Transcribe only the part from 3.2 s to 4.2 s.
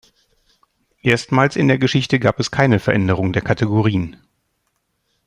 der Kategorien.